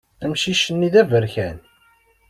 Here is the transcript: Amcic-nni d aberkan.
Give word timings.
Amcic-nni 0.23 0.89
d 0.93 0.95
aberkan. 1.01 1.57